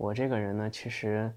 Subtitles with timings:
[0.00, 1.30] 我这个人呢，其实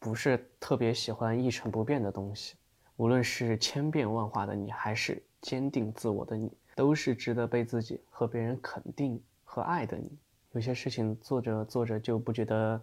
[0.00, 2.56] 不是特别喜欢一成不变的东西。
[2.96, 10.10] 无论是千变万化的你，还是坚定自我的你，都是值得被自己和别人肯定和爱的你。
[10.50, 12.82] 有些事情做着做着就不觉得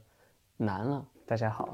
[0.56, 1.06] 难了。
[1.26, 1.70] 大家好。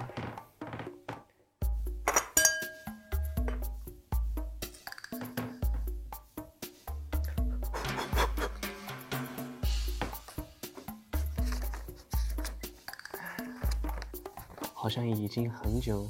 [14.81, 16.09] 好像已经很久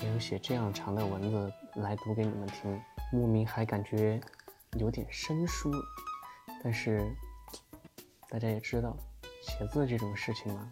[0.00, 2.80] 没有写这样长的文字来读给你们听，
[3.12, 4.20] 莫名还感觉
[4.78, 5.68] 有点生疏。
[6.62, 7.04] 但是
[8.28, 8.96] 大家也知道，
[9.42, 10.70] 写字这种事情啊，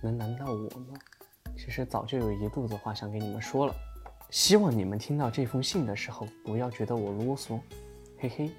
[0.00, 0.96] 能难到我吗？
[1.56, 3.74] 其实早就有一肚子话想给你们说了，
[4.30, 7.58] 希望你们听到这封信的时候不要觉得我啰嗦，
[8.16, 8.52] 嘿嘿。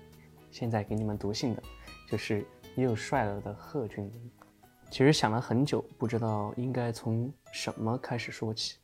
[0.52, 1.64] 现在给你们读信的，
[2.12, 4.32] 就是又帅了的贺俊霖。
[4.90, 8.78] 其实想了很久，不知道应该从什么开始说起。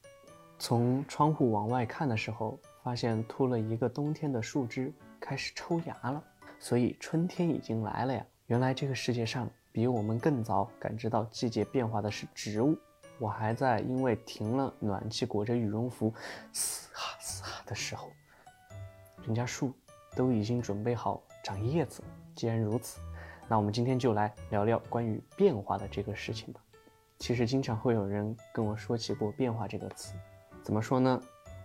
[0.60, 6.24] 从窗户往外看的时候，发现秃了一个冬天的树枝开始抽芽了，
[6.60, 8.24] 所以春天已经来了呀。
[8.48, 12.78] 原来这个世界上比我们更早感知到季节变化的是植物。
[13.18, 16.14] 我还在因为停了暖气，裹着羽绒服
[16.52, 18.12] 嘶哈嘶哈的时候，
[19.26, 19.74] 人家树
[20.16, 22.08] 都已经准备好长叶子了。
[22.36, 23.00] 既然如此。
[23.54, 26.60] 那我们今天就来聊聊关于变化的这个事情吧。
[27.20, 30.16] 其实经常会有人跟我说起过“变化”这个词，
[30.64, 31.22] 怎么说呢？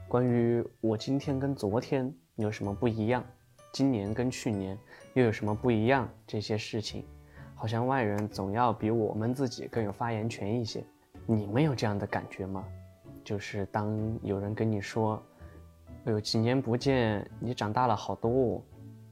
[0.07, 3.25] 关于我今天跟昨天有什么不一样，
[3.73, 4.79] 今年跟去年
[5.15, 7.07] 又有什么不一样，这些事情，
[7.55, 10.85] 好像外人总要比我们自己更有发言权一些。
[11.25, 12.67] 你们有这样的感觉吗？
[13.25, 15.23] 就是当有人跟你说
[16.05, 18.63] ：“哎呦，几年不见，你长大了好多。”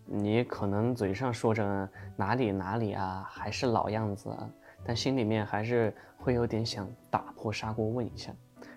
[0.07, 4.49] 你可能嘴上说着哪里哪里啊，还是老样子，啊
[4.85, 8.33] 但心里面还是会有点想打破砂锅问一下，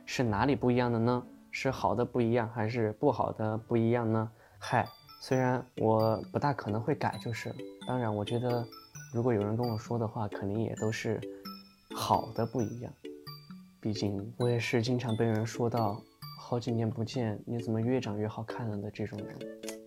[0.05, 1.23] 是哪里不一样的呢？
[1.51, 4.31] 是好的不一样，还是不好的不一样呢？
[4.57, 4.87] 嗨，
[5.21, 7.53] 虽然我不大可能会改，就是
[7.87, 8.65] 当然，我觉得
[9.13, 11.19] 如果有人跟我说的话，肯定也都是
[11.95, 12.91] 好的不一样。
[13.79, 16.01] 毕竟我也是经常被人说到
[16.39, 19.78] 好几年不见，你怎么越长越好看了的这种人。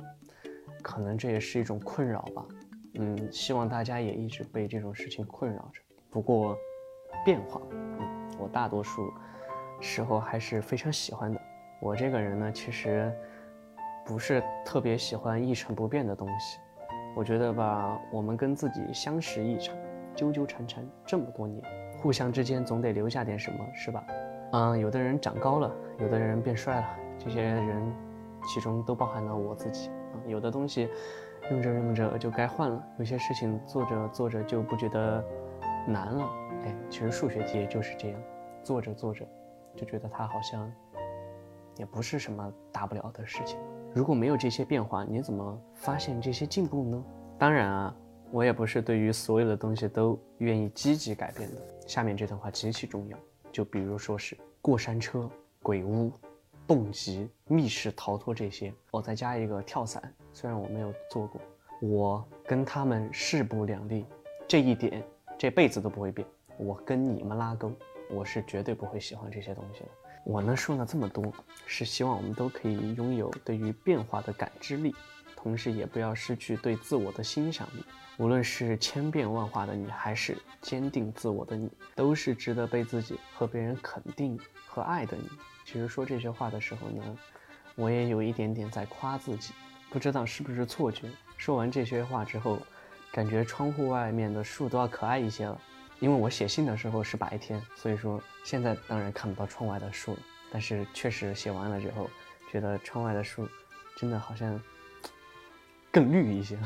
[0.82, 2.44] 可能这也是一种困扰吧，
[2.94, 5.80] 嗯，希望大家也一直被这种事情困扰着。
[6.10, 6.56] 不过，
[7.24, 9.10] 变化，嗯，我大多数
[9.80, 11.40] 时候还是非常喜欢的。
[11.80, 13.10] 我这个人呢，其实
[14.04, 16.58] 不是特别喜欢一成不变的东西。
[17.14, 19.76] 我觉得吧，我们跟自己相识一场，
[20.14, 21.62] 纠纠缠缠这么多年，
[21.98, 24.04] 互相之间总得留下点什么，是吧？
[24.52, 26.86] 嗯，有的人长高了，有的人变帅了，
[27.18, 27.82] 这些人
[28.46, 29.90] 其中都包含了我自己。
[30.26, 30.88] 有的东西
[31.50, 35.24] 用着用着就该换了，有些事情做着做着就不觉得
[35.86, 36.30] 难了。
[36.64, 38.20] 哎，其实数学题也就是这样，
[38.62, 39.26] 做着做着
[39.74, 40.70] 就觉得它好像
[41.76, 43.58] 也不是什么大不了的事情。
[43.94, 47.04] 如果没有这些变化，你怎么发现这些进步呢？
[47.38, 47.96] 当然啊，
[48.30, 51.56] 我也不是对于所有的东西都愿意积极改变的。
[51.86, 53.18] 下面这段话极其重要，
[53.50, 55.28] 就比如说是过山车、
[55.62, 56.12] 鬼屋。
[56.66, 60.02] 蹦极、密室逃脱这些，我再加一个跳伞。
[60.32, 61.40] 虽然我没有做过，
[61.80, 64.06] 我跟他们势不两立，
[64.48, 65.02] 这一点
[65.36, 66.26] 这辈子都不会变。
[66.58, 67.72] 我跟你们拉钩，
[68.10, 69.88] 我是绝对不会喜欢这些东西的。
[70.24, 71.32] 我呢说了这么多，
[71.66, 74.94] 是希望我们都可以拥有对于变化的感知力，
[75.42, 77.84] 同时也不要失去对自我的欣赏力。
[78.18, 84.38] 无论是千变万化的你，还是坚定自我的你，都是值得被自己和别人肯定
[84.68, 85.28] 和爱的你。
[85.64, 87.18] 其实说这些话的时候呢，
[87.74, 89.52] 我也有一点点在夸自己，
[89.90, 91.08] 不知道是不是错觉。
[91.36, 92.60] 说完这些话之后，
[93.10, 95.60] 感觉窗户外面的树都要可爱一些了。
[95.98, 100.18] 因为我写信的时候是白天，所以说现在当然看不到窗外的树了。
[100.52, 102.08] 但是确实写完了之后，
[102.50, 103.48] 觉得窗外的树
[103.96, 104.60] 真的好像
[105.92, 106.58] 更绿一些。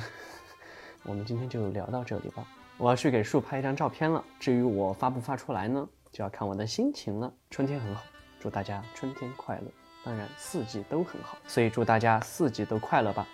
[1.04, 2.46] 我们今天就聊到这里吧，
[2.78, 4.24] 我要去给树拍一张照片了。
[4.40, 7.30] 至于我发不发出来呢，就要看我的心情了。
[7.50, 8.02] 春天很好。
[8.38, 9.64] 祝大家春天快乐，
[10.04, 13.26] 当然四季都很好，所以祝大家四季都快乐吧，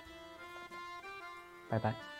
[1.68, 2.11] 拜拜。